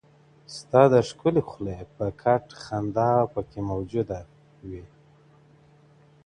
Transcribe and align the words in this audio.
ستا 0.57 0.81
د 0.93 0.95
ښكلي 1.09 1.41
خولې 1.49 1.77
په 1.95 2.05
كټ 2.21 2.45
خندا 2.63 3.11
پكـي 3.33 3.61
موجـــوده 3.69 4.19
وي. 4.69 4.83